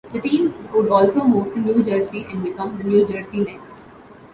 The 0.11 0.19
team 0.19 0.67
would 0.73 0.89
also 0.89 1.23
move 1.23 1.53
to 1.53 1.59
New 1.59 1.83
Jersey 1.83 2.25
and 2.27 2.41
become 2.43 2.75
the 2.75 2.83
New 2.85 3.05
Jersey 3.05 3.41
Nets. 3.41 3.83